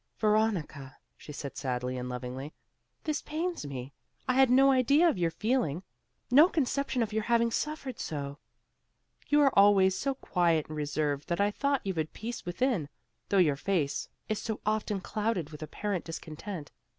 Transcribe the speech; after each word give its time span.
"Veronica," 0.17 0.97
she 1.15 1.31
said, 1.31 1.55
sadly 1.55 1.95
and 1.95 2.09
lovingly, 2.09 2.55
"this 3.03 3.21
pains 3.21 3.67
me. 3.67 3.93
I 4.27 4.33
had 4.33 4.49
no 4.49 4.71
idea 4.71 5.07
of 5.07 5.19
your 5.19 5.29
feeling; 5.29 5.83
no 6.31 6.49
conception 6.49 7.03
of 7.03 7.13
your 7.13 7.21
having 7.21 7.51
suffered 7.51 7.99
so. 7.99 8.39
You 9.27 9.41
are 9.41 9.53
always 9.53 9.95
so 9.95 10.15
quiet 10.15 10.67
and 10.69 10.75
reserved 10.75 11.27
that 11.29 11.39
I 11.39 11.51
thought 11.51 11.85
you 11.85 11.93
had 11.93 12.13
peace 12.13 12.47
within, 12.47 12.89
though 13.29 13.37
your 13.37 13.55
face 13.55 14.09
is 14.27 14.41
so 14.41 14.59
often 14.65 15.01
clouded 15.01 15.51
with 15.51 15.61
apparent 15.61 16.05
discontent. 16.05 16.71